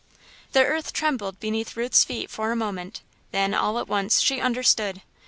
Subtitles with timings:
[0.53, 5.03] The earth trembled beneath Ruth's feet for a moment, then, all at once, she understood.